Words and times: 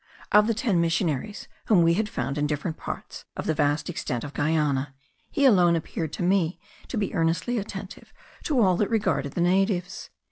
Of 0.31 0.47
the 0.47 0.55
ten 0.55 0.81
missionaries 0.81 1.47
whom 1.65 1.83
we 1.83 1.93
had 1.93 2.09
found 2.09 2.39
in 2.39 2.47
different 2.47 2.75
parts 2.75 3.25
of 3.37 3.45
the 3.45 3.53
vast 3.53 3.87
extent 3.87 4.23
of 4.23 4.33
Guiana, 4.33 4.95
he 5.29 5.45
alone 5.45 5.75
appeared 5.75 6.11
to 6.13 6.23
me 6.23 6.59
to 6.87 6.97
be 6.97 7.13
earnestly 7.13 7.59
attentive 7.59 8.11
to 8.45 8.59
all 8.59 8.75
that 8.77 8.89
regarded 8.89 9.33
the 9.33 9.41
natives. 9.41 10.09